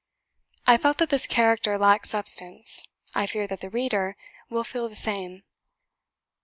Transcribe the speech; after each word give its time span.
I 0.65 0.77
felt 0.79 0.97
that 0.97 1.09
this 1.11 1.27
character 1.27 1.77
lacked 1.77 2.07
substance; 2.07 2.87
I 3.13 3.27
fear 3.27 3.45
that 3.45 3.59
the 3.59 3.69
reader 3.69 4.15
will 4.49 4.63
feel 4.63 4.89
the 4.89 4.95
same. 4.95 5.43